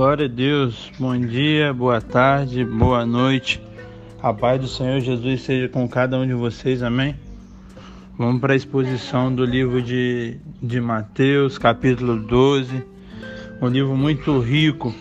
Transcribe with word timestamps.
Glória 0.00 0.24
a 0.24 0.28
Deus, 0.28 0.90
bom 0.98 1.14
dia, 1.20 1.74
boa 1.74 2.00
tarde, 2.00 2.64
boa 2.64 3.04
noite. 3.04 3.60
A 4.22 4.32
paz 4.32 4.58
do 4.58 4.66
Senhor 4.66 4.98
Jesus 4.98 5.42
seja 5.42 5.68
com 5.68 5.86
cada 5.86 6.16
um 6.16 6.26
de 6.26 6.32
vocês, 6.32 6.82
amém? 6.82 7.14
Vamos 8.16 8.40
para 8.40 8.54
a 8.54 8.56
exposição 8.56 9.30
do 9.30 9.44
livro 9.44 9.82
de, 9.82 10.38
de 10.62 10.80
Mateus, 10.80 11.58
capítulo 11.58 12.16
12, 12.16 12.82
um 13.60 13.68
livro 13.68 13.94
muito 13.94 14.40
rico, 14.40 14.94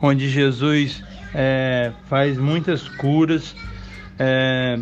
onde 0.00 0.28
Jesus 0.30 1.02
é, 1.34 1.90
faz 2.04 2.38
muitas 2.38 2.88
curas, 2.88 3.56
é, 4.20 4.78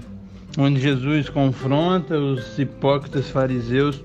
onde 0.59 0.83
Jesus 0.83 1.31
confronta 1.31 2.19
os 2.19 2.59
hipócritas 2.59 3.31
fariseus, 3.31 4.05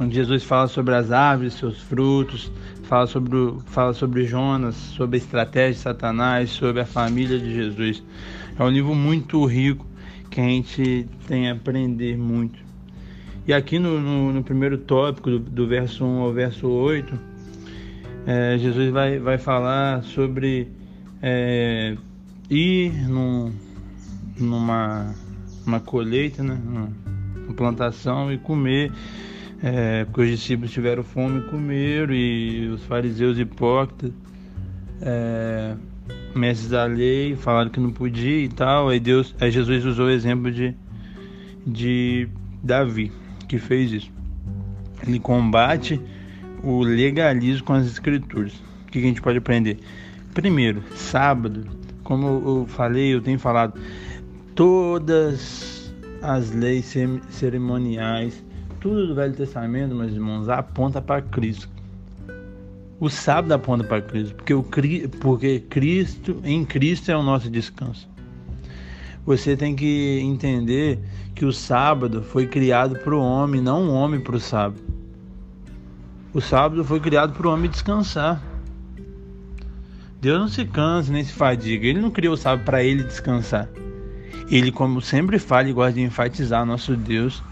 onde 0.00 0.14
Jesus 0.14 0.44
fala 0.44 0.66
sobre 0.66 0.94
as 0.94 1.12
árvores, 1.12 1.52
seus 1.52 1.78
frutos, 1.78 2.50
fala 2.86 3.06
sobre, 3.06 3.36
o, 3.36 3.60
fala 3.66 3.92
sobre 3.92 4.24
Jonas, 4.24 4.74
sobre 4.74 5.16
a 5.16 5.18
estratégia 5.18 5.72
de 5.72 5.78
Satanás, 5.78 6.50
sobre 6.50 6.80
a 6.80 6.86
família 6.86 7.38
de 7.38 7.52
Jesus. 7.52 8.02
É 8.58 8.62
um 8.62 8.70
livro 8.70 8.94
muito 8.94 9.44
rico 9.44 9.86
que 10.30 10.40
a 10.40 10.44
gente 10.44 11.06
tem 11.26 11.50
a 11.50 11.52
aprender 11.52 12.16
muito. 12.16 12.58
E 13.46 13.52
aqui 13.52 13.78
no, 13.78 14.00
no, 14.00 14.32
no 14.32 14.42
primeiro 14.42 14.78
tópico, 14.78 15.30
do, 15.30 15.38
do, 15.38 15.66
verso 15.66 16.04
1 16.04 16.18
ao 16.20 16.32
verso 16.32 16.68
8, 16.68 17.18
é, 18.26 18.58
Jesus 18.58 18.90
vai, 18.90 19.18
vai 19.18 19.38
falar 19.38 20.02
sobre 20.02 20.68
é, 21.22 21.96
ir 22.50 22.92
num, 23.08 23.52
numa 24.38 25.14
uma 25.66 25.80
colheita, 25.80 26.44
né, 26.44 26.56
uma 26.64 27.54
plantação 27.54 28.32
e 28.32 28.38
comer 28.38 28.92
é, 29.68 30.04
porque 30.04 30.20
os 30.20 30.30
discípulos 30.30 30.70
tiveram 30.70 31.02
fome 31.02 31.40
e 31.40 31.42
comeram, 31.50 32.14
e 32.14 32.68
os 32.68 32.84
fariseus 32.84 33.36
hipócritas, 33.36 34.12
é, 35.02 35.74
mestres 36.36 36.70
da 36.70 36.84
lei, 36.84 37.34
falaram 37.34 37.68
que 37.68 37.80
não 37.80 37.90
podia 37.90 38.44
e 38.44 38.48
tal. 38.48 38.88
Aí, 38.88 39.00
Deus, 39.00 39.34
aí 39.40 39.50
Jesus 39.50 39.84
usou 39.84 40.06
o 40.06 40.10
exemplo 40.10 40.52
de, 40.52 40.72
de 41.66 42.28
Davi, 42.62 43.10
que 43.48 43.58
fez 43.58 43.90
isso. 43.90 44.12
Ele 45.04 45.18
combate 45.18 46.00
o 46.62 46.84
legalismo 46.84 47.66
com 47.66 47.72
as 47.72 47.86
escrituras. 47.86 48.52
O 48.86 48.92
que 48.92 49.00
a 49.00 49.02
gente 49.02 49.20
pode 49.20 49.38
aprender? 49.38 49.80
Primeiro, 50.32 50.80
sábado, 50.94 51.66
como 52.04 52.28
eu 52.28 52.66
falei, 52.68 53.12
eu 53.12 53.20
tenho 53.20 53.40
falado, 53.40 53.80
todas 54.54 55.92
as 56.22 56.52
leis 56.52 56.94
cerimoniais 57.30 58.45
tudo 58.86 59.08
do 59.08 59.14
Velho 59.16 59.34
Testamento, 59.34 59.96
meus 59.96 60.12
irmãos, 60.12 60.48
aponta 60.48 61.02
para 61.02 61.20
Cristo. 61.20 61.68
O 63.00 63.10
sábado 63.10 63.50
aponta 63.50 63.82
para 63.82 64.00
Cristo, 64.00 64.36
porque, 64.36 64.54
o, 64.54 64.62
porque 65.20 65.58
Cristo, 65.58 66.40
em 66.44 66.64
Cristo 66.64 67.10
é 67.10 67.16
o 67.16 67.22
nosso 67.22 67.50
descanso. 67.50 68.08
Você 69.26 69.56
tem 69.56 69.74
que 69.74 70.20
entender 70.22 71.00
que 71.34 71.44
o 71.44 71.52
sábado 71.52 72.22
foi 72.22 72.46
criado 72.46 72.96
para 73.00 73.12
o 73.12 73.20
homem, 73.20 73.60
não 73.60 73.88
o 73.88 73.92
homem 73.92 74.20
para 74.20 74.36
o 74.36 74.40
sábado. 74.40 74.80
O 76.32 76.40
sábado 76.40 76.84
foi 76.84 77.00
criado 77.00 77.32
para 77.32 77.48
o 77.48 77.52
homem 77.52 77.68
descansar. 77.68 78.40
Deus 80.20 80.38
não 80.38 80.48
se 80.48 80.64
cansa 80.64 81.12
nem 81.12 81.24
se 81.24 81.32
fadiga. 81.32 81.88
Ele 81.88 82.00
não 82.00 82.12
criou 82.12 82.34
o 82.34 82.36
sábado 82.36 82.64
para 82.64 82.84
ele 82.84 83.02
descansar. 83.02 83.68
Ele, 84.48 84.70
como 84.70 85.00
sempre 85.00 85.40
fala 85.40 85.68
e 85.68 85.72
gosta 85.72 85.94
de 85.94 86.02
enfatizar, 86.02 86.64
nosso 86.64 86.94
Deus, 86.96 87.42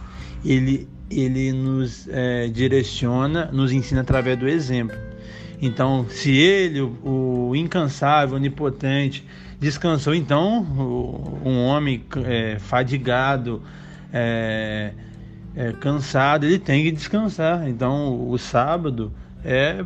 ele 0.45 0.94
ele 1.11 1.53
nos 1.53 2.09
é, 2.09 2.49
direciona, 2.49 3.51
nos 3.53 3.73
ensina 3.73 4.01
através 4.01 4.39
do 4.39 4.49
exemplo. 4.49 4.97
Então, 5.61 6.07
se 6.09 6.31
ele, 6.31 6.81
o, 6.81 7.49
o 7.51 7.57
incansável, 7.57 8.37
onipotente, 8.37 9.27
descansou, 9.61 10.15
então 10.15 10.63
o, 10.63 11.41
um 11.45 11.65
homem 11.65 12.05
é, 12.25 12.59
fadigado, 12.59 13.63
é, 14.13 14.93
é, 15.57 15.73
cansado, 15.73 16.45
ele 16.45 16.59
tem 16.59 16.85
que 16.85 16.93
descansar. 16.93 17.69
Então, 17.69 18.29
o 18.29 18.37
sábado 18.39 19.13
é 19.45 19.85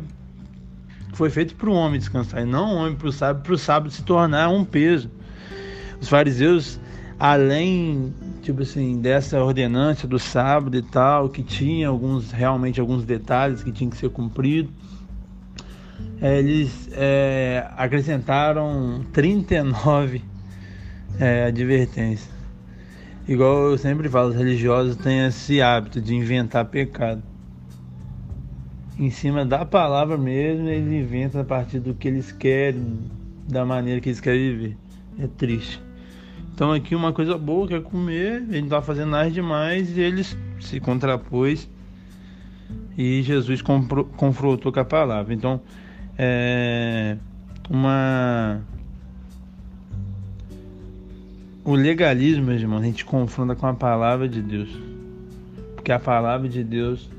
foi 1.13 1.29
feito 1.29 1.55
para 1.55 1.69
o 1.69 1.73
homem 1.73 1.99
descansar, 1.99 2.43
e 2.43 2.45
não 2.45 2.75
o 2.75 2.77
homem 2.77 2.95
para 2.95 3.07
o 3.07 3.11
sábado, 3.11 3.43
para 3.43 3.53
o 3.53 3.57
sábado 3.57 3.91
se 3.91 4.03
tornar 4.03 4.49
um 4.49 4.63
peso. 4.63 5.09
Os 5.99 6.07
fariseus 6.07 6.79
além 7.19 8.13
tipo 8.41 8.61
assim 8.61 8.99
dessa 9.01 9.41
ordenança 9.43 10.07
do 10.07 10.17
sábado 10.17 10.75
e 10.77 10.81
tal 10.81 11.29
que 11.29 11.43
tinha 11.43 11.87
alguns 11.87 12.31
realmente 12.31 12.79
alguns 12.79 13.03
detalhes 13.03 13.63
que 13.63 13.71
tinham 13.71 13.89
que 13.89 13.97
ser 13.97 14.09
cumpridos 14.09 14.71
é, 16.21 16.39
eles 16.39 16.89
é, 16.93 17.65
acrescentaram 17.77 19.05
39 19.13 20.21
é, 21.17 21.45
advertências. 21.45 22.29
Igual 23.27 23.71
eu 23.71 23.77
sempre 23.77 24.09
falo 24.09 24.29
os 24.29 24.35
religiosos 24.35 24.95
têm 24.97 25.25
esse 25.25 25.61
hábito 25.61 26.01
de 26.01 26.15
inventar 26.15 26.65
pecado. 26.65 27.21
Em 28.97 29.09
cima 29.09 29.45
da 29.45 29.63
palavra 29.63 30.17
mesmo 30.17 30.67
eles 30.67 30.91
inventam 30.91 31.39
a 31.39 31.45
partir 31.45 31.79
do 31.79 31.93
que 31.93 32.07
eles 32.07 32.31
querem 32.31 32.99
da 33.47 33.65
maneira 33.65 34.01
que 34.01 34.09
eles 34.09 34.19
querem 34.19 34.57
viver. 34.57 34.77
É 35.17 35.27
triste 35.27 35.88
então 36.59 36.73
aqui 36.73 36.93
uma 36.93 37.13
coisa 37.13 37.37
boa 37.37 37.65
que 37.65 37.73
é 37.73 37.79
comer, 37.79 38.43
ele 38.49 38.57
não 38.57 38.65
estava 38.65 38.85
fazendo 38.85 39.11
nada 39.11 39.31
demais 39.31 39.95
e 39.95 40.01
eles 40.01 40.37
se 40.59 40.77
contrapôs 40.81 41.69
e 42.97 43.21
Jesus 43.21 43.61
confrontou 43.61 44.69
com 44.69 44.79
a 44.81 44.83
palavra. 44.83 45.33
Então 45.33 45.61
é 46.17 47.15
uma 47.69 48.59
o 51.63 51.75
legalismo, 51.75 52.43
meus 52.43 52.59
irmãos, 52.59 52.81
a 52.81 52.85
gente 52.87 53.05
confronta 53.05 53.55
com 53.55 53.65
a 53.65 53.73
palavra 53.73 54.27
de 54.27 54.41
Deus. 54.41 54.69
Porque 55.75 55.93
a 55.93 55.99
palavra 55.99 56.49
de 56.49 56.61
Deus 56.61 57.09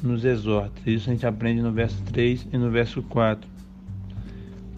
nos 0.00 0.24
exorta. 0.24 0.88
Isso 0.88 1.10
a 1.10 1.12
gente 1.12 1.26
aprende 1.26 1.60
no 1.60 1.72
verso 1.72 2.00
3 2.04 2.46
e 2.52 2.56
no 2.56 2.70
verso 2.70 3.02
4. 3.02 3.50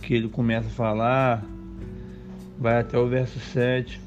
Que 0.01 0.15
ele 0.15 0.31
começa 0.31 0.69
a 0.69 0.71
falar 0.71 1.45
vai 2.59 2.81
até 2.81 2.99
o 2.99 3.07
verso 3.07 3.39
7 3.39 4.01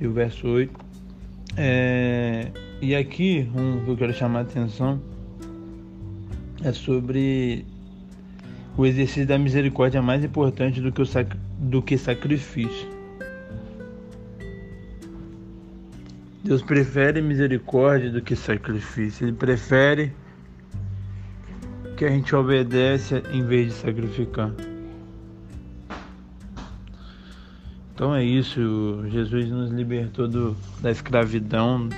e 0.00 0.06
o 0.06 0.12
verso 0.12 0.46
8. 0.48 0.72
É, 1.56 2.50
e 2.80 2.94
aqui, 2.94 3.48
um 3.54 3.84
que 3.84 3.90
eu 3.90 3.96
quero 3.96 4.14
chamar 4.14 4.40
a 4.40 4.42
atenção 4.42 5.00
é 6.64 6.72
sobre 6.72 7.64
o 8.76 8.86
exercício 8.86 9.26
da 9.26 9.38
misericórdia 9.38 10.00
mais 10.00 10.24
importante 10.24 10.80
do 10.80 10.90
que, 10.90 11.02
o 11.02 11.06
sac, 11.06 11.36
do 11.58 11.82
que 11.82 11.98
sacrifício. 11.98 12.88
Deus 16.42 16.62
prefere 16.62 17.20
misericórdia 17.20 18.10
do 18.10 18.20
que 18.20 18.34
sacrifício. 18.34 19.26
Ele 19.26 19.36
prefere 19.36 20.12
que 21.96 22.04
a 22.04 22.08
gente 22.08 22.34
obedece 22.34 23.22
em 23.30 23.44
vez 23.44 23.68
de 23.68 23.74
sacrificar. 23.74 24.52
Então 27.94 28.14
é 28.14 28.24
isso, 28.24 29.04
Jesus 29.10 29.50
nos 29.50 29.70
libertou 29.70 30.26
do, 30.26 30.56
da 30.80 30.90
escravidão 30.90 31.88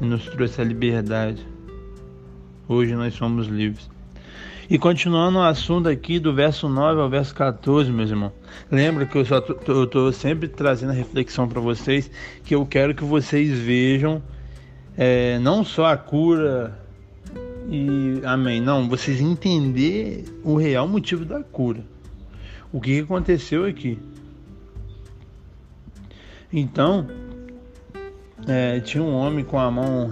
e 0.00 0.04
nos 0.04 0.26
trouxe 0.26 0.60
a 0.60 0.64
liberdade. 0.64 1.46
Hoje 2.68 2.94
nós 2.94 3.14
somos 3.14 3.46
livres. 3.46 3.88
E 4.68 4.78
continuando 4.78 5.38
o 5.38 5.42
assunto 5.42 5.88
aqui 5.88 6.18
do 6.18 6.34
verso 6.34 6.68
9 6.68 7.00
ao 7.00 7.08
verso 7.08 7.34
14, 7.34 7.90
meus 7.90 8.10
irmãos. 8.10 8.32
Lembra 8.70 9.06
que 9.06 9.16
eu 9.16 9.24
só 9.24 9.38
estou 9.38 10.12
sempre 10.12 10.48
trazendo 10.48 10.90
a 10.90 10.94
reflexão 10.94 11.48
para 11.48 11.60
vocês 11.60 12.10
que 12.44 12.54
eu 12.54 12.66
quero 12.66 12.94
que 12.94 13.04
vocês 13.04 13.50
vejam 13.58 14.22
é, 14.96 15.38
não 15.38 15.64
só 15.64 15.86
a 15.86 15.96
cura 15.96 16.78
e 17.70 18.20
amém, 18.24 18.60
não, 18.60 18.88
vocês 18.88 19.20
entender 19.20 20.24
o 20.42 20.56
real 20.56 20.86
motivo 20.86 21.24
da 21.24 21.42
cura. 21.42 21.84
O 22.72 22.80
que 22.80 23.00
aconteceu 23.00 23.64
aqui? 23.64 23.98
Então, 26.52 27.06
é, 28.46 28.80
tinha 28.80 29.02
um 29.02 29.14
homem 29.14 29.44
com 29.44 29.58
a 29.58 29.70
mão 29.70 30.10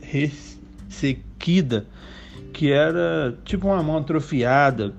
ressequida, 0.00 1.86
que 2.52 2.70
era 2.72 3.36
tipo 3.44 3.68
uma 3.68 3.82
mão 3.82 3.98
atrofiada, 3.98 4.94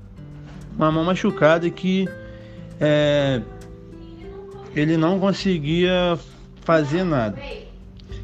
uma 0.76 0.92
mão 0.92 1.04
machucada 1.04 1.70
que 1.70 2.08
é, 2.80 3.42
ele 4.76 4.98
não 4.98 5.20
conseguia 5.20 6.18
fazer 6.62 7.04
nada. 7.04 7.40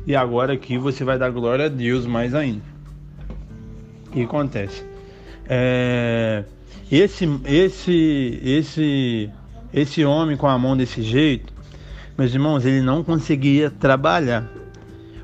E 0.06 0.16
agora 0.16 0.54
aqui 0.54 0.78
você 0.78 1.04
vai 1.04 1.18
dar 1.18 1.30
glória 1.32 1.66
a 1.66 1.70
Deus 1.70 2.06
mais 2.06 2.34
ainda. 2.34 2.64
O 4.08 4.12
que 4.12 4.24
acontece? 4.24 4.86
É, 5.50 6.46
esse, 6.92 7.28
esse, 7.46 8.40
esse, 8.44 9.30
esse 9.74 10.06
homem 10.06 10.38
com 10.38 10.48
a 10.48 10.58
mão 10.58 10.78
desse 10.78 11.02
jeito, 11.02 11.54
meus 12.18 12.34
irmãos, 12.34 12.66
ele 12.66 12.82
não 12.82 13.04
conseguia 13.04 13.70
trabalhar. 13.70 14.50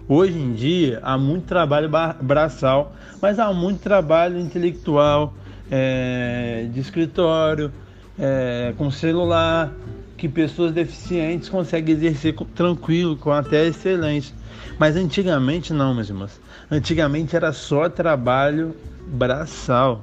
Hoje 0.08 0.38
em 0.38 0.54
dia 0.54 1.00
há 1.02 1.18
muito 1.18 1.46
trabalho 1.46 1.90
braçal, 2.22 2.94
mas 3.22 3.40
há 3.40 3.52
muito 3.52 3.80
trabalho 3.80 4.38
intelectual, 4.40 5.34
é, 5.72 6.68
de 6.72 6.80
escritório, 6.80 7.72
é, 8.20 8.74
com 8.78 8.92
celular, 8.92 9.74
que 10.18 10.30
pessoas 10.30 10.72
deficientes 10.72 11.50
conseguem 11.50 11.96
exercer 11.96 12.36
tranquilo, 12.54 13.18
com 13.18 13.32
até 13.32 13.66
excelência. 13.66 14.36
Mas 14.78 14.96
antigamente 14.96 15.74
não, 15.74 15.96
meus 15.96 16.10
irmãos. 16.10 16.40
Antigamente 16.70 17.36
era 17.36 17.52
só 17.52 17.90
trabalho 17.90 18.76
braçal. 19.08 20.02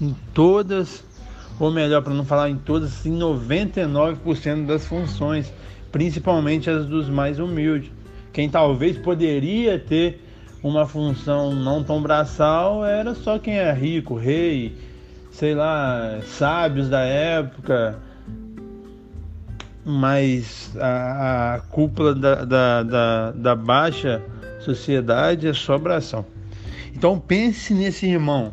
Em 0.00 0.14
todas, 0.32 1.04
ou 1.58 1.70
melhor, 1.70 2.02
para 2.02 2.14
não 2.14 2.24
falar 2.24 2.50
em 2.50 2.56
todas, 2.56 3.04
em 3.06 3.18
99% 3.18 4.66
das 4.66 4.86
funções, 4.86 5.52
principalmente 5.90 6.68
as 6.68 6.86
dos 6.86 7.08
mais 7.08 7.38
humildes. 7.38 7.90
Quem 8.32 8.50
talvez 8.50 8.98
poderia 8.98 9.78
ter 9.78 10.22
uma 10.62 10.86
função 10.86 11.54
não 11.54 11.82
tão 11.82 12.02
braçal 12.02 12.84
era 12.84 13.14
só 13.14 13.38
quem 13.38 13.58
é 13.58 13.72
rico, 13.72 14.14
rei, 14.14 14.76
sei 15.30 15.54
lá, 15.54 16.18
sábios 16.22 16.88
da 16.88 17.00
época, 17.00 17.98
mas 19.84 20.76
a, 20.80 21.54
a 21.54 21.60
cúpula 21.60 22.14
da, 22.14 22.44
da, 22.44 22.82
da, 22.82 23.30
da, 23.30 23.54
baixa 23.54 24.20
sociedade 24.58 25.46
é 25.46 25.52
só 25.52 25.78
bração. 25.78 26.26
Então 26.92 27.20
pense 27.20 27.72
nesse 27.72 28.06
irmão, 28.06 28.52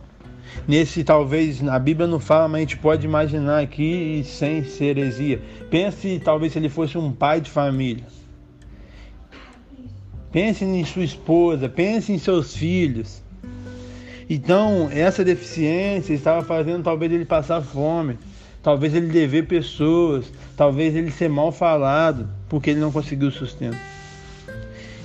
nesse 0.68 1.04
talvez, 1.04 1.66
a 1.68 1.80
Bíblia 1.80 2.08
não 2.08 2.20
fala, 2.20 2.48
mas 2.48 2.58
a 2.58 2.60
gente 2.62 2.78
pode 2.78 3.06
imaginar 3.06 3.62
aqui 3.62 4.24
sem 4.26 4.64
ser 4.64 4.98
heresia. 4.98 5.42
Pense 5.70 6.20
talvez 6.24 6.54
se 6.54 6.60
ele 6.60 6.70
fosse 6.70 6.98
um 6.98 7.12
pai 7.12 7.42
de 7.42 7.50
família. 7.50 8.06
Pense 10.32 10.66
em 10.66 10.86
sua 10.86 11.04
esposa, 11.04 11.70
pense 11.70 12.12
em 12.12 12.18
seus 12.18 12.56
filhos. 12.56 13.22
Então, 14.30 14.90
essa 14.92 15.24
deficiência 15.24 16.14
estava 16.14 16.44
fazendo 16.44 16.84
talvez 16.84 17.12
ele 17.12 17.26
passar 17.26 17.62
fome 17.62 18.18
talvez 18.64 18.96
ele 18.96 19.08
dever 19.08 19.46
pessoas, 19.46 20.26
talvez 20.56 20.96
ele 20.96 21.12
ser 21.12 21.30
mal 21.30 21.52
falado, 21.52 22.30
porque 22.48 22.70
ele 22.70 22.80
não 22.80 22.92
conseguiu 22.92 23.30
sustento. 23.30 23.78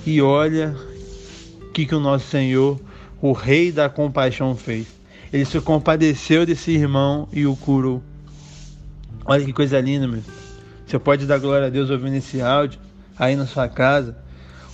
E 0.05 0.21
olha 0.21 0.73
o 1.61 1.71
que, 1.71 1.85
que 1.85 1.93
o 1.93 1.99
nosso 1.99 2.25
Senhor, 2.27 2.79
o 3.21 3.33
Rei 3.33 3.71
da 3.71 3.89
compaixão, 3.89 4.55
fez. 4.55 4.87
Ele 5.31 5.45
se 5.45 5.59
compadeceu 5.61 6.45
desse 6.45 6.71
irmão 6.71 7.27
e 7.31 7.45
o 7.45 7.55
curou. 7.55 8.01
Olha 9.25 9.45
que 9.45 9.53
coisa 9.53 9.79
linda, 9.79 10.07
meu. 10.07 10.21
Você 10.87 10.97
pode 10.97 11.25
dar 11.27 11.37
glória 11.37 11.67
a 11.67 11.69
Deus 11.69 11.89
ouvindo 11.89 12.15
esse 12.15 12.41
áudio 12.41 12.79
aí 13.17 13.35
na 13.35 13.45
sua 13.45 13.67
casa. 13.67 14.17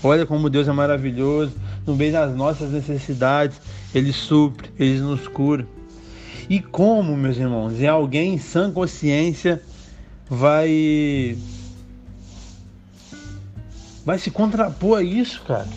Olha 0.02 0.26
como 0.26 0.50
Deus 0.50 0.68
é 0.68 0.72
maravilhoso. 0.72 1.54
No 1.86 1.96
meio 1.96 2.14
das 2.14 2.34
nossas 2.36 2.72
necessidades, 2.72 3.60
Ele 3.94 4.14
supre, 4.14 4.70
Ele 4.80 5.00
nos 5.00 5.28
cura. 5.28 5.68
E 6.50 6.62
como, 6.62 7.18
meus 7.18 7.38
irmãos, 7.38 7.80
e 7.80 7.88
alguém 7.88 8.36
em 8.36 8.40
sã 8.40 8.72
consciência 8.72 9.62
vai 10.30 11.38
vai 14.06 14.20
se 14.20 14.30
contrapor 14.30 15.00
a 15.00 15.04
isso, 15.04 15.42
cara? 15.42 15.68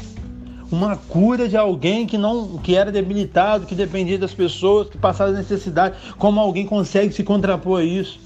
Uma 0.70 0.96
cura 0.96 1.48
de 1.48 1.56
alguém 1.56 2.06
que 2.06 2.18
não 2.18 2.58
que 2.58 2.74
era 2.74 2.92
debilitado, 2.92 3.66
que 3.66 3.74
dependia 3.74 4.18
das 4.18 4.34
pessoas, 4.34 4.88
que 4.88 4.98
passava 4.98 5.32
necessidade. 5.32 5.96
Como 6.18 6.38
alguém 6.38 6.66
consegue 6.66 7.12
se 7.14 7.24
contrapor 7.24 7.80
a 7.80 7.84
isso? 7.84 8.20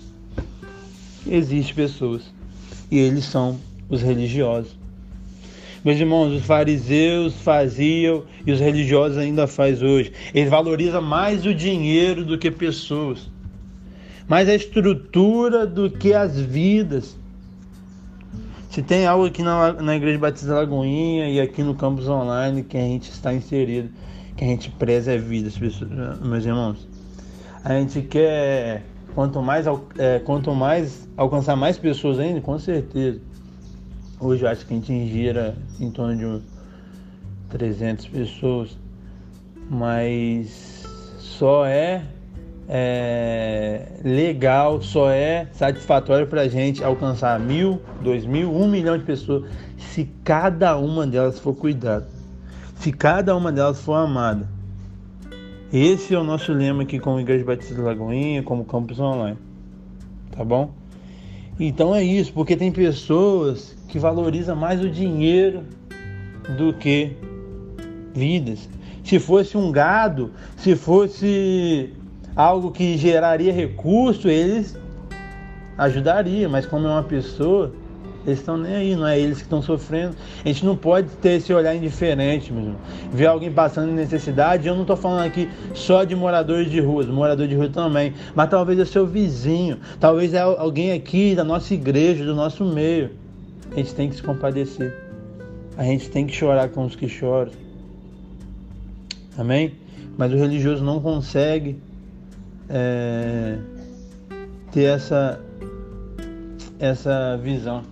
Existem 1.26 1.74
pessoas 1.74 2.22
e 2.90 2.98
eles 2.98 3.24
são 3.24 3.58
os 3.88 4.02
religiosos. 4.02 4.76
Meus 5.84 5.98
irmãos, 5.98 6.32
os 6.32 6.44
fariseus 6.44 7.34
faziam 7.34 8.22
e 8.46 8.52
os 8.52 8.60
religiosos 8.60 9.18
ainda 9.18 9.46
faz 9.46 9.82
hoje. 9.82 10.12
Eles 10.34 10.50
valorizam 10.50 11.02
mais 11.02 11.44
o 11.44 11.54
dinheiro 11.54 12.24
do 12.24 12.38
que 12.38 12.50
pessoas, 12.50 13.28
mais 14.28 14.48
a 14.48 14.54
estrutura 14.54 15.66
do 15.66 15.90
que 15.90 16.12
as 16.12 16.38
vidas. 16.38 17.16
Se 18.72 18.82
tem 18.82 19.06
algo 19.06 19.26
aqui 19.26 19.42
na, 19.42 19.74
na 19.74 19.96
Igreja 19.96 20.18
Batista 20.18 20.54
Lagoinha 20.54 21.28
e 21.28 21.38
aqui 21.38 21.62
no 21.62 21.74
campus 21.74 22.08
online 22.08 22.62
que 22.62 22.78
a 22.78 22.80
gente 22.80 23.10
está 23.10 23.34
inserido, 23.34 23.90
que 24.34 24.42
a 24.42 24.46
gente 24.46 24.70
preza 24.70 25.12
é 25.12 25.18
vida, 25.18 25.50
meus 26.22 26.46
irmãos. 26.46 26.88
A 27.62 27.74
gente 27.74 28.00
quer 28.00 28.82
quanto 29.14 29.42
mais, 29.42 29.66
é, 29.98 30.20
quanto 30.20 30.54
mais 30.54 31.06
alcançar 31.18 31.54
mais 31.54 31.76
pessoas 31.76 32.18
ainda, 32.18 32.40
com 32.40 32.58
certeza. 32.58 33.20
Hoje 34.18 34.42
eu 34.42 34.48
acho 34.48 34.64
que 34.64 34.72
a 34.72 34.76
gente 34.78 35.06
gira 35.06 35.54
em 35.78 35.90
torno 35.90 36.16
de 36.16 36.24
uns 36.24 36.42
300 37.50 38.08
pessoas, 38.08 38.78
mas 39.68 40.82
só 41.18 41.66
é, 41.66 42.06
é 42.74 43.82
legal, 44.02 44.80
só 44.80 45.10
é 45.10 45.46
satisfatório 45.52 46.26
para 46.26 46.40
a 46.40 46.48
gente 46.48 46.82
alcançar 46.82 47.38
mil, 47.38 47.82
dois 48.02 48.24
mil, 48.24 48.50
um 48.50 48.66
milhão 48.66 48.96
de 48.96 49.04
pessoas 49.04 49.44
se 49.76 50.08
cada 50.24 50.78
uma 50.78 51.06
delas 51.06 51.38
for 51.38 51.54
cuidada, 51.54 52.08
se 52.76 52.90
cada 52.90 53.36
uma 53.36 53.52
delas 53.52 53.78
for 53.82 53.92
amada. 53.92 54.48
Esse 55.70 56.14
é 56.14 56.18
o 56.18 56.24
nosso 56.24 56.50
lema 56.50 56.84
aqui 56.84 56.98
como 56.98 57.20
Igreja 57.20 57.44
Batista 57.44 57.74
da 57.74 57.82
Lagoinha, 57.82 58.42
como 58.42 58.64
Campus 58.64 58.98
Online. 58.98 59.36
Tá 60.30 60.42
bom? 60.42 60.72
Então 61.60 61.94
é 61.94 62.02
isso, 62.02 62.32
porque 62.32 62.56
tem 62.56 62.72
pessoas 62.72 63.76
que 63.86 63.98
valorizam 63.98 64.56
mais 64.56 64.82
o 64.82 64.88
dinheiro 64.88 65.62
do 66.56 66.72
que 66.72 67.12
vidas. 68.14 68.66
Se 69.04 69.18
fosse 69.18 69.58
um 69.58 69.70
gado, 69.70 70.30
se 70.56 70.74
fosse 70.74 71.92
algo 72.34 72.70
que 72.70 72.96
geraria 72.96 73.52
recurso, 73.52 74.28
eles 74.28 74.76
ajudariam, 75.76 76.50
mas 76.50 76.66
como 76.66 76.86
é 76.86 76.90
uma 76.90 77.02
pessoa, 77.02 77.72
eles 78.26 78.38
estão 78.38 78.56
nem 78.56 78.74
aí, 78.74 78.96
não 78.96 79.06
é 79.06 79.18
eles 79.18 79.38
que 79.38 79.44
estão 79.44 79.60
sofrendo. 79.60 80.14
A 80.44 80.48
gente 80.48 80.64
não 80.64 80.76
pode 80.76 81.08
ter 81.16 81.32
esse 81.32 81.52
olhar 81.52 81.74
indiferente, 81.74 82.52
mesmo. 82.52 82.76
Ver 83.12 83.26
alguém 83.26 83.50
passando 83.50 83.90
necessidade. 83.90 84.68
Eu 84.68 84.74
não 84.74 84.82
estou 84.82 84.96
falando 84.96 85.26
aqui 85.26 85.48
só 85.74 86.04
de 86.04 86.14
moradores 86.14 86.70
de 86.70 86.80
ruas, 86.80 87.06
morador 87.06 87.48
de 87.48 87.54
rua 87.54 87.68
também, 87.68 88.14
mas 88.34 88.48
talvez 88.48 88.78
é 88.78 88.84
seu 88.84 89.06
vizinho, 89.06 89.78
talvez 89.98 90.34
é 90.34 90.40
alguém 90.40 90.92
aqui 90.92 91.34
da 91.34 91.42
nossa 91.42 91.74
igreja, 91.74 92.24
do 92.24 92.34
nosso 92.34 92.64
meio. 92.64 93.10
A 93.72 93.76
gente 93.76 93.94
tem 93.94 94.08
que 94.08 94.16
se 94.16 94.22
compadecer. 94.22 94.96
A 95.76 95.82
gente 95.82 96.10
tem 96.10 96.26
que 96.26 96.34
chorar 96.34 96.68
com 96.68 96.84
os 96.84 96.94
que 96.94 97.08
choram. 97.08 97.50
Amém? 99.36 99.72
Mas 100.16 100.32
o 100.32 100.36
religioso 100.36 100.84
não 100.84 101.00
consegue 101.00 101.78
é, 102.72 103.58
ter 104.72 104.84
essa, 104.84 105.38
essa 106.78 107.36
visão. 107.36 107.82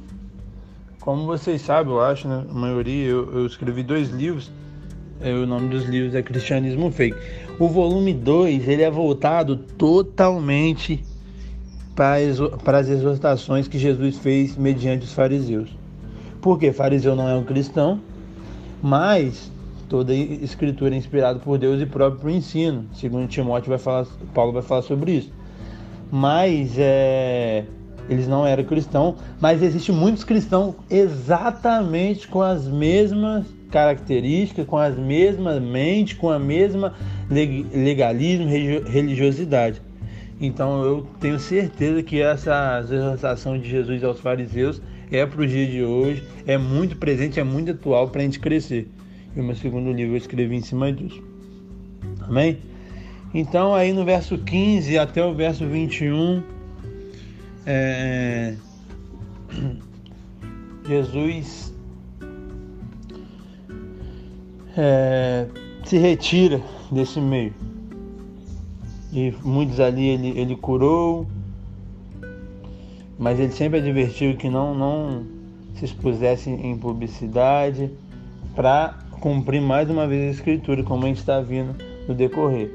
Como 1.00 1.26
vocês 1.26 1.60
sabem, 1.60 1.92
eu 1.92 2.00
acho, 2.00 2.26
né? 2.26 2.44
A 2.48 2.52
maioria, 2.52 3.06
eu, 3.06 3.30
eu 3.32 3.46
escrevi 3.46 3.82
dois 3.82 4.08
livros. 4.10 4.50
É, 5.20 5.32
o 5.32 5.46
nome 5.46 5.68
dos 5.68 5.84
livros 5.84 6.14
é 6.14 6.22
Cristianismo 6.22 6.90
Fake. 6.90 7.16
O 7.58 7.68
volume 7.68 8.14
2 8.14 8.66
ele 8.66 8.82
é 8.82 8.90
voltado 8.90 9.56
totalmente 9.56 11.04
para 11.94 12.78
as 12.78 12.88
exortações 12.88 13.68
que 13.68 13.78
Jesus 13.78 14.16
fez 14.16 14.56
mediante 14.56 15.04
os 15.04 15.12
fariseus. 15.12 15.68
Porque 16.40 16.72
fariseu 16.72 17.14
não 17.14 17.28
é 17.28 17.34
um 17.34 17.44
cristão, 17.44 18.00
mas 18.80 19.52
toda 19.90 20.14
escritura 20.14 20.94
é 20.94 20.98
inspirada 20.98 21.40
por 21.40 21.58
Deus 21.58 21.82
e 21.82 21.84
próprio 21.84 22.20
para 22.20 22.28
o 22.28 22.30
ensino. 22.30 22.86
Segundo 22.94 23.26
Timóteo 23.26 23.68
vai 23.68 23.78
falar, 23.78 24.06
Paulo 24.32 24.52
vai 24.52 24.62
falar 24.62 24.82
sobre 24.82 25.10
isso. 25.10 25.32
Mas 26.12 26.76
é, 26.78 27.64
eles 28.08 28.28
não 28.28 28.46
eram 28.46 28.62
cristãos, 28.62 29.16
mas 29.40 29.60
existe 29.62 29.90
muitos 29.90 30.22
cristãos 30.22 30.76
exatamente 30.88 32.28
com 32.28 32.40
as 32.40 32.68
mesmas 32.68 33.44
características, 33.70 34.64
com 34.64 34.78
as 34.78 34.96
mesmas 34.96 35.60
mentes, 35.60 36.16
com 36.16 36.30
a 36.30 36.38
mesma 36.38 36.94
legalismo, 37.28 38.46
religiosidade. 38.88 39.82
Então 40.40 40.84
eu 40.84 41.06
tenho 41.18 41.38
certeza 41.38 42.00
que 42.02 42.22
essa 42.22 42.80
exortação 42.80 43.58
de 43.58 43.68
Jesus 43.68 44.02
aos 44.04 44.20
fariseus 44.20 44.80
é 45.10 45.26
para 45.26 45.42
o 45.42 45.46
dia 45.46 45.66
de 45.66 45.82
hoje, 45.82 46.22
é 46.46 46.56
muito 46.56 46.96
presente, 46.96 47.40
é 47.40 47.44
muito 47.44 47.72
atual 47.72 48.08
para 48.08 48.20
a 48.20 48.24
gente 48.24 48.38
crescer. 48.38 48.88
E 49.34 49.40
o 49.40 49.44
meu 49.44 49.54
segundo 49.54 49.92
livro 49.92 50.14
eu 50.14 50.18
escrevi 50.18 50.56
em 50.56 50.62
cima 50.62 50.92
disso. 50.92 51.22
Amém? 52.22 52.58
Então 53.32 53.74
aí 53.74 53.92
no 53.92 54.04
verso 54.04 54.36
15 54.36 54.98
até 54.98 55.24
o 55.24 55.34
verso 55.34 55.66
21 55.66 56.42
é, 57.64 58.56
Jesus 60.88 61.72
é, 64.76 65.46
se 65.84 65.98
retira 65.98 66.60
desse 66.90 67.20
meio. 67.20 67.54
E 69.12 69.34
muitos 69.44 69.80
ali 69.80 70.08
ele, 70.08 70.38
ele 70.38 70.56
curou, 70.56 71.26
mas 73.18 73.38
ele 73.38 73.52
sempre 73.52 73.78
advertiu 73.78 74.36
que 74.36 74.48
não, 74.48 74.74
não 74.74 75.26
se 75.74 75.84
expusesse 75.84 76.50
em 76.50 76.76
publicidade 76.76 77.90
para 78.54 78.98
cumprir 79.20 79.60
mais 79.60 79.88
uma 79.88 80.06
vez 80.06 80.28
a 80.28 80.30
escritura, 80.30 80.82
como 80.82 81.04
a 81.04 81.08
gente 81.08 81.18
está 81.18 81.40
vindo 81.40 81.76
no 82.08 82.14
decorrer. 82.14 82.70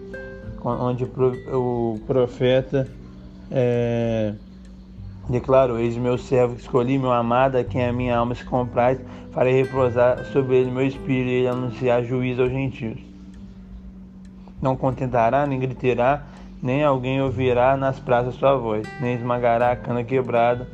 onde 0.63 1.03
o 1.03 1.99
profeta 2.05 2.87
é, 3.51 4.33
declarou: 5.29 5.79
Eis 5.79 5.97
meu 5.97 6.17
servo 6.17 6.55
que 6.55 6.61
escolhi, 6.61 6.97
meu 6.97 7.11
amado, 7.11 7.57
a 7.57 7.63
quem 7.63 7.85
a 7.85 7.91
minha 7.91 8.15
alma 8.15 8.35
se 8.35 8.45
compraz, 8.45 8.99
farei 9.31 9.63
repousar 9.63 10.23
sobre 10.25 10.57
ele 10.57 10.71
meu 10.71 10.85
espírito 10.85 11.29
e 11.29 11.33
ele 11.33 11.47
anunciar 11.47 12.03
juízo 12.03 12.43
aos 12.43 12.51
gentios. 12.51 12.99
Não 14.61 14.75
contentará, 14.75 15.45
nem 15.45 15.59
gritará, 15.59 16.25
nem 16.61 16.83
alguém 16.83 17.21
ouvirá 17.21 17.75
nas 17.75 17.99
praças 17.99 18.35
sua 18.35 18.55
voz, 18.55 18.87
nem 19.01 19.15
esmagará 19.15 19.71
a 19.71 19.75
cana 19.75 20.03
quebrada, 20.03 20.67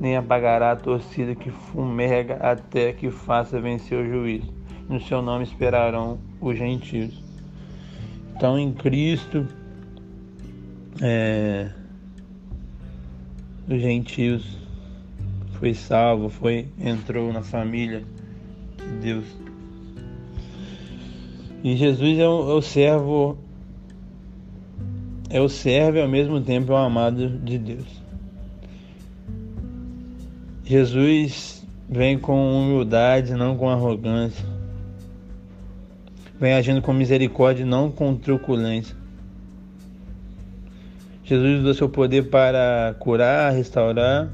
nem 0.00 0.16
apagará 0.16 0.72
a 0.72 0.76
torcida 0.76 1.34
que 1.34 1.50
fumega 1.50 2.38
até 2.40 2.92
que 2.92 3.10
faça 3.10 3.60
vencer 3.60 3.98
o 3.98 4.08
juízo. 4.08 4.57
No 4.88 5.00
seu 5.00 5.20
nome 5.20 5.44
esperarão 5.44 6.18
os 6.40 6.56
gentios. 6.56 7.22
Então, 8.34 8.58
em 8.58 8.72
Cristo, 8.72 9.46
é, 11.02 11.70
os 13.68 13.80
gentios 13.80 14.58
foi 15.58 15.74
salvo, 15.74 16.28
foi 16.28 16.68
entrou 16.78 17.32
na 17.32 17.42
família 17.42 18.02
de 18.78 18.92
Deus. 19.02 19.26
E 21.62 21.76
Jesus 21.76 22.18
é 22.18 22.28
o, 22.28 22.50
é 22.50 22.54
o 22.54 22.62
servo 22.62 23.36
é 25.30 25.40
o 25.40 25.48
servo 25.48 25.98
e 25.98 26.00
ao 26.00 26.08
mesmo 26.08 26.40
tempo 26.40 26.72
é 26.72 26.74
o 26.74 26.78
amado 26.78 27.28
de 27.28 27.58
Deus. 27.58 28.02
Jesus 30.64 31.66
vem 31.88 32.18
com 32.18 32.52
humildade, 32.52 33.34
não 33.34 33.56
com 33.56 33.68
arrogância. 33.68 34.57
Vem 36.40 36.52
agindo 36.52 36.80
com 36.80 36.92
misericórdia, 36.92 37.66
não 37.66 37.90
com 37.90 38.14
truculência. 38.14 38.96
Jesus 41.24 41.60
usou 41.60 41.74
seu 41.74 41.88
poder 41.88 42.30
para 42.30 42.94
curar, 42.98 43.52
restaurar. 43.52 44.30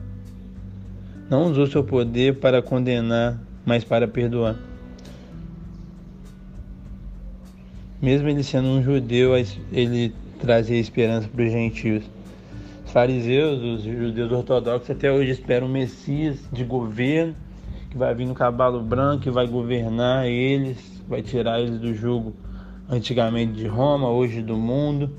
Não 1.31 1.51
usou 1.51 1.67
seu 1.67 1.83
poder 1.83 2.39
para 2.39 2.61
condenar, 2.61 3.41
mas 3.65 3.83
para 3.83 4.07
perdoar. 4.07 4.57
Mesmo 8.01 8.29
ele 8.29 8.43
sendo 8.43 8.69
um 8.69 8.83
judeu, 8.83 9.33
ele 9.73 10.15
trazia 10.39 10.79
esperança 10.79 11.27
para 11.27 11.43
os 11.43 11.51
gentios. 11.51 12.05
Os 12.85 12.93
fariseus, 12.93 13.63
os 13.63 13.83
judeus 13.83 14.31
ortodoxos, 14.31 14.91
até 14.91 15.11
hoje 15.11 15.31
esperam 15.31 15.67
um 15.67 15.71
Messias 15.71 16.39
de 16.53 16.65
governo, 16.65 17.35
que 17.91 17.97
vai 17.97 18.15
vir 18.15 18.27
no 18.27 18.35
cavalo 18.35 18.83
branco, 18.83 19.23
que 19.23 19.31
vai 19.31 19.47
governar 19.47 20.27
eles, 20.27 20.94
vai 21.09 21.23
tirar 21.23 21.61
eles 21.61 21.79
do 21.79 21.95
jugo 21.95 22.35
antigamente 22.89 23.53
de 23.53 23.67
Roma, 23.67 24.11
hoje 24.11 24.43
do 24.43 24.57
mundo. 24.57 25.11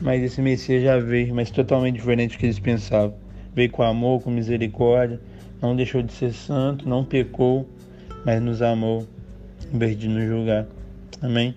Mas 0.00 0.22
esse 0.22 0.40
Messias 0.40 0.82
já 0.82 0.98
veio, 0.98 1.34
mas 1.34 1.50
totalmente 1.50 1.96
diferente 1.96 2.36
do 2.36 2.38
que 2.38 2.46
eles 2.46 2.58
pensavam. 2.58 3.14
Veio 3.54 3.70
com 3.70 3.82
amor, 3.82 4.22
com 4.22 4.30
misericórdia, 4.30 5.20
não 5.60 5.74
deixou 5.74 6.02
de 6.02 6.12
ser 6.12 6.32
santo, 6.32 6.88
não 6.88 7.04
pecou, 7.04 7.68
mas 8.24 8.40
nos 8.40 8.62
amou, 8.62 9.06
em 9.72 9.78
vez 9.78 9.98
de 9.98 10.08
nos 10.08 10.24
julgar. 10.24 10.66
Amém? 11.20 11.54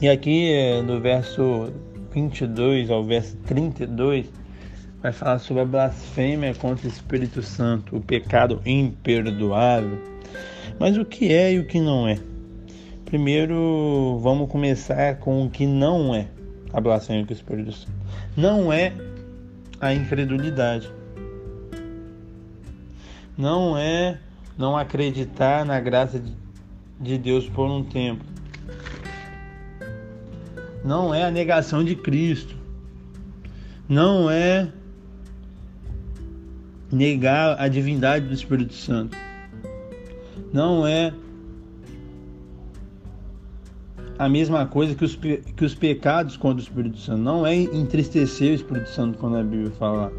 E 0.00 0.08
aqui 0.08 0.50
no 0.84 1.00
verso 1.00 1.72
22 2.12 2.90
ao 2.90 3.04
verso 3.04 3.36
32 3.46 4.26
vai 5.00 5.12
falar 5.12 5.38
sobre 5.38 5.62
a 5.62 5.66
blasfêmia 5.66 6.54
contra 6.54 6.86
o 6.86 6.90
Espírito 6.90 7.42
Santo, 7.42 7.96
o 7.96 8.00
pecado 8.00 8.60
imperdoável. 8.66 10.15
Mas 10.78 10.96
o 10.96 11.04
que 11.04 11.32
é 11.32 11.54
e 11.54 11.58
o 11.58 11.66
que 11.66 11.80
não 11.80 12.08
é? 12.08 12.18
Primeiro, 13.04 14.18
vamos 14.22 14.50
começar 14.50 15.16
com 15.16 15.44
o 15.44 15.50
que 15.50 15.66
não 15.66 16.14
é 16.14 16.28
a 16.72 16.80
blasfêmia 16.80 17.22
contra 17.22 17.34
o 17.34 17.36
Espírito 17.36 17.72
Santo. 17.72 17.92
Não 18.36 18.72
é 18.72 18.92
a 19.80 19.94
incredulidade. 19.94 20.90
Não 23.36 23.76
é 23.76 24.18
não 24.56 24.76
acreditar 24.76 25.64
na 25.64 25.78
graça 25.80 26.22
de 27.00 27.18
Deus 27.18 27.48
por 27.48 27.66
um 27.66 27.84
tempo 27.84 28.24
não 30.86 31.12
é 31.12 31.24
a 31.24 31.30
negação 31.32 31.82
de 31.82 31.96
Cristo, 31.96 32.54
não 33.88 34.30
é 34.30 34.68
negar 36.92 37.60
a 37.60 37.66
divindade 37.66 38.28
do 38.28 38.32
Espírito 38.32 38.72
Santo, 38.72 39.16
não 40.56 40.86
é 40.86 41.12
a 44.18 44.26
mesma 44.26 44.64
coisa 44.64 44.94
que 44.94 45.04
os, 45.04 45.14
que 45.14 45.64
os 45.64 45.74
pecados 45.74 46.38
contra 46.38 46.56
o 46.56 46.62
Espírito 46.62 46.96
Santo, 46.96 47.20
não 47.20 47.46
é 47.46 47.54
entristecer 47.54 48.52
o 48.52 48.54
Espírito 48.54 48.88
Santo, 48.88 49.18
quando 49.18 49.36
a 49.36 49.42
Bíblia 49.42 49.70
fala. 49.72 50.10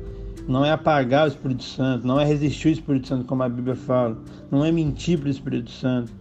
Não 0.48 0.63
é 0.63 0.72
apagar 0.72 1.25
o 1.25 1.27
Espírito 1.27 1.63
Santo, 1.63 2.06
não 2.06 2.20
é 2.20 2.24
resistir 2.24 2.67
o 2.67 2.72
Espírito 2.72 3.08
Santo, 3.08 3.25
como 3.25 3.41
a 3.41 3.50
Bíblia 3.50 3.75
fala. 3.75 4.15
Não 4.51 4.63
é 4.63 4.72
mentir 4.72 5.17
para 5.17 5.27
o 5.27 5.32
Espírito 5.32 5.72
Santo. 5.72 6.13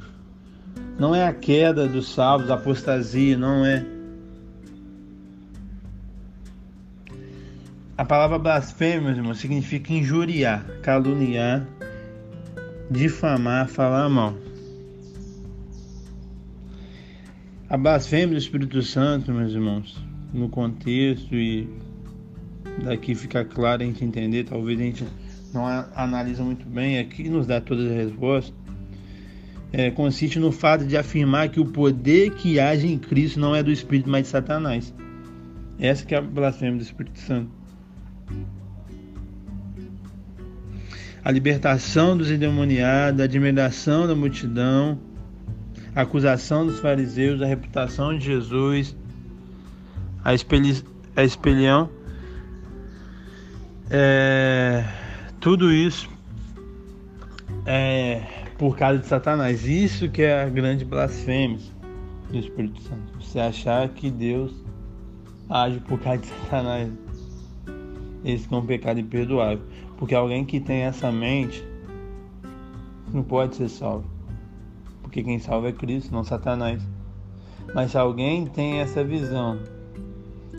Não 0.99 1.15
é 1.15 1.27
a 1.27 1.33
queda 1.35 1.87
dos 1.87 2.09
salvos, 2.09 2.51
a 2.51 2.55
apostasia, 2.55 3.37
não 3.37 3.67
é. 3.67 3.85
A 7.99 8.05
palavra 8.05 8.39
blasfêmia, 8.39 9.03
meus 9.03 9.17
irmãos, 9.19 9.39
significa 9.39 9.93
injuriar, 9.93 10.65
caluniar, 10.83 11.67
difamar, 12.91 13.69
falar 13.69 14.09
mal. 14.09 14.35
A 17.69 17.77
blasfêmia 17.77 18.29
do 18.29 18.39
Espírito 18.39 18.81
Santo, 18.83 19.33
meus 19.33 19.53
irmãos, 19.53 20.01
no 20.33 20.49
contexto 20.49 21.35
e 21.35 21.69
daqui 22.85 23.15
fica 23.15 23.45
claro 23.45 23.83
a 23.83 23.87
gente 23.87 24.05
entender, 24.05 24.45
talvez 24.45 24.79
a 24.79 24.83
gente 24.83 25.05
não 25.53 25.67
analisa 25.95 26.45
muito 26.45 26.67
bem 26.67 26.99
aqui 26.99 27.29
nos 27.29 27.47
dá 27.47 27.61
todas 27.61 27.87
as 27.87 27.97
respostas, 27.97 28.55
é, 29.73 29.91
consiste 29.91 30.39
no 30.39 30.53
fato 30.53 30.85
de 30.85 30.97
afirmar 30.97 31.49
que 31.49 31.59
o 31.59 31.65
poder 31.65 32.31
que 32.35 32.61
age 32.61 32.87
em 32.87 32.99
Cristo 32.99 33.41
não 33.41 33.55
é 33.55 33.63
do 33.63 33.73
Espírito, 33.73 34.09
mas 34.09 34.23
de 34.23 34.29
Satanás. 34.29 34.95
Essa 35.79 36.07
que 36.07 36.15
é 36.15 36.19
a 36.19 36.23
blasfêmia 36.23 36.77
do 36.77 36.83
Espírito 36.83 37.19
Santo. 37.19 37.51
A 41.27 41.33
libertação 41.33 42.17
dos 42.17 42.31
endemoniados, 42.31 43.21
a 43.21 43.25
admiração 43.25 44.07
da 44.07 44.15
multidão, 44.15 44.97
a 45.93 46.03
acusação 46.03 46.65
dos 46.65 46.79
fariseus, 46.79 47.43
a 47.43 47.47
reputação 47.47 48.17
de 48.17 48.27
Jesus, 48.27 48.95
a, 50.23 50.33
espelhi 50.35 50.85
a 51.17 51.25
espelhão, 51.25 51.91
é, 53.91 54.85
tudo 55.41 55.73
isso 55.73 56.09
é 57.67 58.23
por 58.57 58.77
causa 58.77 59.01
de 59.01 59.07
Satanás. 59.09 59.67
Isso 59.67 60.09
que 60.09 60.23
é 60.23 60.45
a 60.45 60.49
grande 60.49 60.85
blasfêmia 60.85 61.59
do 62.31 62.39
Espírito 62.39 62.81
Santo. 62.83 63.21
Você 63.21 63.41
achar 63.41 63.89
que 63.89 64.13
Deus 64.13 64.53
age 65.51 65.81
por 65.81 65.99
causa 65.99 66.23
de 66.23 66.29
Satanás. 66.29 66.89
Esse 68.25 68.47
é 68.49 68.57
um 68.57 68.65
pecado 68.65 69.01
imperdoável. 69.01 69.65
Porque 69.97 70.15
alguém 70.15 70.45
que 70.45 70.61
tem 70.61 70.83
essa 70.83 71.11
mente 71.11 71.67
não 73.13 73.23
pode 73.23 73.57
ser 73.57 73.69
salvo. 73.69 74.05
Porque 75.03 75.23
quem 75.23 75.39
salva 75.39 75.69
é 75.69 75.73
Cristo, 75.73 76.13
não 76.13 76.25
Satanás. 76.25 76.83
Mas 77.75 77.93
se 77.93 77.99
alguém 77.99 78.47
tem 78.47 78.81
essa 78.81 79.03
visão 79.03 79.59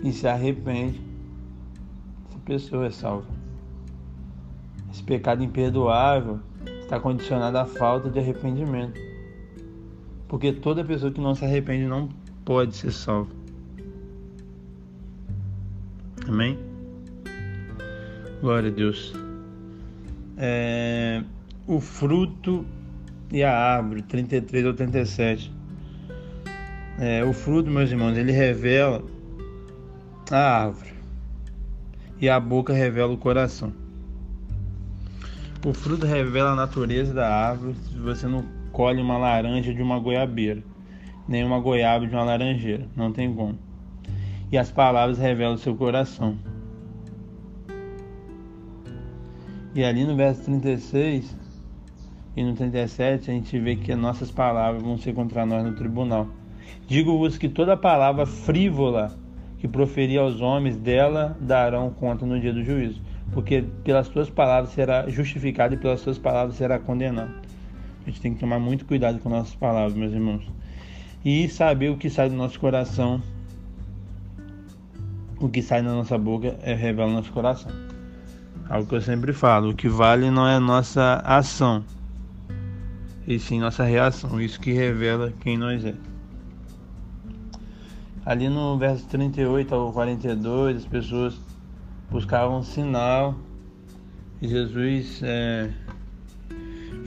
e 0.04 0.12
se 0.12 0.28
arrepende, 0.28 1.02
essa 2.30 2.40
pessoa 2.40 2.88
é 2.88 2.92
salva. 2.92 3.28
Esse 4.92 5.04
pecado 5.04 5.44
imperdoável 5.44 6.40
está 6.82 7.00
condicionado 7.00 7.58
à 7.58 7.66
falta 7.66 8.10
de 8.10 8.20
arrependimento. 8.20 9.00
Porque 10.28 10.52
toda 10.52 10.84
pessoa 10.84 11.12
que 11.12 11.22
não 11.22 11.36
se 11.36 11.46
arrepende 11.46 11.86
não 11.86 12.10
pode 12.44 12.76
ser 12.76 12.92
salva. 12.92 13.32
Amém? 16.28 16.58
Glória 18.42 18.70
a 18.70 18.74
Deus 18.74 19.27
é, 20.38 21.24
o 21.66 21.80
fruto 21.80 22.66
e 23.32 23.44
a 23.44 23.52
árvore, 23.52 24.02
33 24.04 24.66
ou 24.66 24.74
37. 24.74 25.52
É, 27.00 27.24
o 27.24 27.34
fruto, 27.34 27.70
meus 27.70 27.92
irmãos, 27.92 28.18
ele 28.18 28.32
revela 28.32 29.04
a 30.32 30.64
árvore 30.64 30.94
e 32.20 32.30
a 32.30 32.40
boca 32.40 32.74
revela 32.74 33.14
o 33.14 33.18
coração. 33.18 33.72
O 35.66 35.74
fruto 35.74 36.06
revela 36.06 36.52
a 36.52 36.56
natureza 36.56 37.14
da 37.14 37.28
árvore 37.28 37.76
se 37.90 37.98
você 37.98 38.28
não 38.28 38.44
colhe 38.72 39.02
uma 39.02 39.18
laranja 39.18 39.74
de 39.74 39.82
uma 39.82 40.00
goiabeira, 40.00 40.64
nem 41.28 41.44
uma 41.44 41.60
goiaba 41.60 42.06
de 42.06 42.14
uma 42.14 42.24
laranjeira, 42.24 42.88
não 42.96 43.12
tem 43.12 43.34
como. 43.34 43.58
E 44.52 44.58
as 44.58 44.72
palavras 44.72 45.18
revelam 45.18 45.56
o 45.56 45.58
seu 45.58 45.76
coração. 45.76 46.38
E 49.78 49.84
ali 49.84 50.04
no 50.06 50.16
verso 50.16 50.42
36 50.42 51.38
e 52.36 52.44
no 52.44 52.56
37 52.56 53.30
a 53.30 53.34
gente 53.36 53.60
vê 53.60 53.76
que 53.76 53.92
as 53.92 54.00
nossas 54.00 54.32
palavras 54.32 54.82
vão 54.82 54.98
ser 54.98 55.14
contra 55.14 55.46
nós 55.46 55.64
no 55.64 55.76
tribunal. 55.76 56.28
Digo-vos 56.88 57.38
que 57.38 57.48
toda 57.48 57.78
palavra 57.78 58.26
frívola 58.26 59.16
que 59.60 59.68
proferir 59.68 60.18
aos 60.20 60.42
homens 60.42 60.76
dela 60.78 61.38
darão 61.40 61.92
conta 61.92 62.26
no 62.26 62.40
dia 62.40 62.52
do 62.52 62.64
juízo, 62.64 63.00
porque 63.32 63.64
pelas 63.84 64.10
tuas 64.10 64.32
palavras 64.32 64.74
será 64.74 65.08
justificado 65.10 65.76
e 65.76 65.78
pelas 65.78 66.02
tuas 66.02 66.18
palavras 66.18 66.56
será 66.56 66.80
condenado. 66.80 67.40
A 68.04 68.10
gente 68.10 68.20
tem 68.20 68.34
que 68.34 68.40
tomar 68.40 68.58
muito 68.58 68.84
cuidado 68.84 69.20
com 69.20 69.30
nossas 69.30 69.54
palavras, 69.54 69.94
meus 69.94 70.12
irmãos. 70.12 70.52
E 71.24 71.48
saber 71.50 71.92
o 71.92 71.98
que 71.98 72.10
sai 72.10 72.30
do 72.30 72.36
nosso 72.36 72.60
coração, 72.60 73.22
o 75.40 75.48
que 75.48 75.62
sai 75.62 75.84
da 75.84 75.94
nossa 75.94 76.18
boca 76.18 76.58
é 76.64 76.74
revela 76.74 77.12
nosso 77.12 77.32
coração. 77.32 77.87
Algo 78.70 78.88
que 78.88 78.96
eu 78.96 79.02
sempre 79.02 79.34
falo, 79.34 79.70
o 79.70 79.76
que 79.76 79.88
vale 79.88 80.30
não 80.30 80.48
é 80.48 80.56
a 80.56 80.60
nossa 80.60 81.22
ação, 81.24 81.84
e 83.26 83.40
sim 83.40 83.60
nossa 83.60 83.84
reação. 83.84 84.40
Isso 84.42 84.60
que 84.60 84.72
revela 84.72 85.34
quem 85.40 85.58
nós 85.58 85.86
é. 85.86 85.96
Ali 88.26 88.50
no 88.50 88.78
verso 88.78 89.06
38 89.08 89.74
ao 89.74 89.94
42, 89.94 90.78
as 90.78 90.86
pessoas 90.86 91.40
buscavam 92.12 92.60
um 92.60 92.64
sinal 92.64 93.36
e 94.42 94.48
Jesus 94.48 95.22
é, 95.24 95.70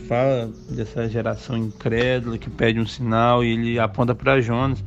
fala 0.09 0.51
dessa 0.71 1.09
geração 1.09 1.57
incrédula 1.57 2.37
que 2.37 2.51
pede 2.51 2.81
um 2.81 2.87
sinal 2.87 3.45
e 3.45 3.53
ele 3.53 3.79
aponta 3.79 4.15
para 4.15 4.41
Jonas 4.41 4.83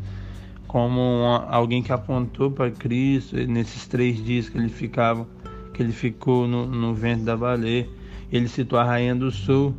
como 0.67 0.99
uma, 0.99 1.45
alguém 1.49 1.83
que 1.83 1.93
apontou 1.93 2.49
para 2.49 2.71
Cristo 2.71 3.35
nesses 3.47 3.87
três 3.87 4.23
dias 4.25 4.49
que 4.49 4.57
ele 4.57 4.69
ficava, 4.69 5.27
que 5.73 5.81
ele 5.81 5.91
ficou 5.91 6.47
no, 6.47 6.65
no 6.65 6.93
vento 6.93 7.23
da 7.23 7.35
baleia. 7.35 7.87
Ele 8.31 8.47
citou 8.47 8.79
a 8.79 8.83
rainha 8.83 9.15
do 9.15 9.31
sul 9.31 9.75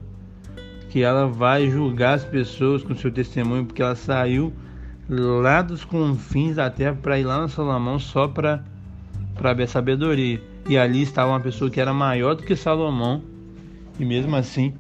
que 0.91 1.03
ela 1.03 1.27
vai 1.27 1.69
julgar 1.69 2.15
as 2.15 2.25
pessoas 2.25 2.85
com 2.85 2.95
seu 2.95 3.11
testemunho, 3.11 3.65
porque 3.65 3.83
ela 3.83 3.97
saiu 3.97 4.53
lá 5.09 5.61
dos 5.61 5.85
confins 5.85 6.55
da 6.55 6.71
terra 6.71 6.97
para 7.01 7.19
ir 7.19 7.25
lá 7.25 7.41
no 7.41 7.49
Salomão 7.49 7.99
só 7.99 8.29
para 8.29 8.63
ver 9.57 9.69
sabedoria. 9.69 10.41
E 10.69 10.79
ali 10.79 11.03
estava 11.03 11.33
uma 11.33 11.41
pessoa 11.41 11.71
que 11.71 11.81
era 11.81 11.93
maior 11.93 12.35
do 12.35 12.45
que 12.45 12.55
Salomão, 12.55 13.23
e 13.99 14.05
mesmo 14.05 14.37
assim 14.37 14.73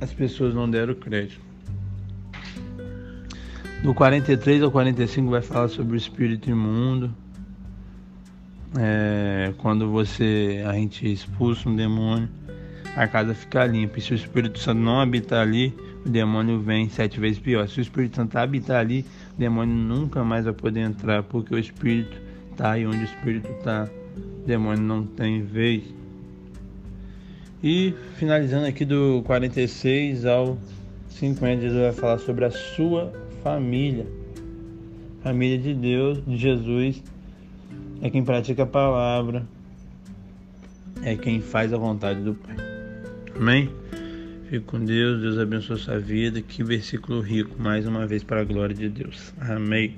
as 0.00 0.12
pessoas 0.12 0.54
não 0.54 0.68
deram 0.68 0.94
crédito. 0.94 1.40
Do 3.82 3.94
43 3.94 4.62
ao 4.62 4.70
45 4.70 5.30
vai 5.30 5.42
falar 5.42 5.68
sobre 5.68 5.94
o 5.94 5.96
espírito 5.96 6.50
imundo. 6.50 7.14
É, 8.78 9.52
quando 9.58 9.90
você 9.90 10.64
a 10.66 10.72
gente 10.72 11.10
expulsa 11.10 11.68
um 11.68 11.76
demônio 11.76 12.28
a 12.96 13.06
casa 13.06 13.34
fica 13.34 13.66
limpa. 13.66 13.98
E 13.98 14.02
se 14.02 14.12
o 14.12 14.16
Espírito 14.16 14.58
Santo 14.58 14.80
não 14.80 15.00
habitar 15.00 15.42
ali, 15.42 15.72
o 16.04 16.08
demônio 16.08 16.58
vem 16.58 16.88
sete 16.88 17.20
vezes 17.20 17.38
pior. 17.38 17.68
Se 17.68 17.78
o 17.78 17.82
Espírito 17.82 18.16
Santo 18.16 18.34
habitar 18.38 18.80
ali, 18.80 19.04
o 19.36 19.38
demônio 19.38 19.74
nunca 19.74 20.24
mais 20.24 20.46
vai 20.46 20.54
poder 20.54 20.80
entrar, 20.80 21.22
porque 21.22 21.54
o 21.54 21.58
Espírito 21.58 22.16
está 22.50 22.78
e 22.78 22.86
onde 22.86 23.00
o 23.00 23.04
Espírito 23.04 23.50
está, 23.52 23.86
o 24.16 24.46
demônio 24.46 24.82
não 24.82 25.04
tem 25.04 25.42
vez. 25.42 25.84
E 27.62 27.94
finalizando 28.16 28.66
aqui 28.66 28.84
do 28.84 29.22
46 29.26 30.24
ao 30.24 30.56
50, 31.10 31.60
Jesus 31.60 31.80
vai 31.80 31.92
falar 31.92 32.18
sobre 32.18 32.46
a 32.46 32.50
sua 32.50 33.12
família. 33.42 34.06
Família 35.22 35.58
de 35.58 35.74
Deus, 35.74 36.24
de 36.24 36.36
Jesus, 36.36 37.02
é 38.00 38.10
quem 38.10 38.24
pratica 38.24 38.62
a 38.62 38.66
palavra, 38.66 39.46
é 41.02 41.16
quem 41.16 41.40
faz 41.40 41.72
a 41.72 41.76
vontade 41.76 42.20
do 42.20 42.34
Pai. 42.34 42.56
Amém? 43.36 43.70
Fique 44.48 44.60
com 44.60 44.84
Deus, 44.84 45.20
Deus 45.20 45.38
abençoe 45.38 45.76
a 45.76 45.78
sua 45.78 45.98
vida. 45.98 46.40
Que 46.40 46.62
versículo 46.62 47.20
rico, 47.20 47.60
mais 47.60 47.86
uma 47.86 48.06
vez, 48.06 48.22
para 48.22 48.40
a 48.40 48.44
glória 48.44 48.74
de 48.74 48.88
Deus. 48.88 49.34
Amém. 49.40 49.94